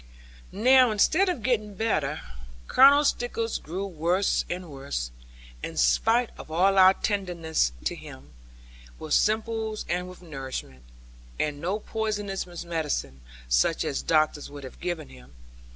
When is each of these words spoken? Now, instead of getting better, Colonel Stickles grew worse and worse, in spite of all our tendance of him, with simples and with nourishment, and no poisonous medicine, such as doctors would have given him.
Now, 0.51 0.89
instead 0.89 1.29
of 1.29 1.43
getting 1.43 1.75
better, 1.75 2.21
Colonel 2.67 3.03
Stickles 3.05 3.59
grew 3.59 3.85
worse 3.85 4.45
and 4.49 4.71
worse, 4.71 5.11
in 5.61 5.77
spite 5.77 6.31
of 6.39 6.49
all 6.49 6.79
our 6.79 6.95
tendance 6.95 7.71
of 7.83 7.87
him, 7.87 8.31
with 8.97 9.13
simples 9.13 9.85
and 9.87 10.09
with 10.09 10.23
nourishment, 10.23 10.81
and 11.39 11.61
no 11.61 11.77
poisonous 11.77 12.47
medicine, 12.65 13.21
such 13.47 13.85
as 13.85 14.01
doctors 14.01 14.49
would 14.49 14.63
have 14.63 14.79
given 14.79 15.09
him. 15.09 15.35